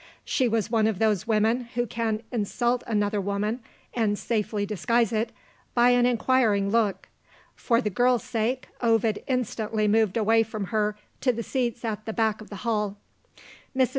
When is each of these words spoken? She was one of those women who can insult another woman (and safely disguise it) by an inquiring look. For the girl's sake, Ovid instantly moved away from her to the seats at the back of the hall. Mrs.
She 0.25 0.47
was 0.47 0.71
one 0.71 0.87
of 0.87 0.97
those 0.97 1.27
women 1.27 1.65
who 1.75 1.85
can 1.85 2.23
insult 2.31 2.83
another 2.87 3.21
woman 3.21 3.59
(and 3.93 4.17
safely 4.17 4.65
disguise 4.65 5.13
it) 5.13 5.31
by 5.75 5.91
an 5.91 6.07
inquiring 6.07 6.71
look. 6.71 7.07
For 7.55 7.81
the 7.81 7.91
girl's 7.91 8.23
sake, 8.23 8.67
Ovid 8.81 9.23
instantly 9.27 9.87
moved 9.87 10.17
away 10.17 10.41
from 10.41 10.65
her 10.73 10.97
to 11.19 11.31
the 11.31 11.43
seats 11.43 11.85
at 11.85 12.05
the 12.07 12.13
back 12.13 12.41
of 12.41 12.49
the 12.49 12.55
hall. 12.65 12.97
Mrs. 13.77 13.89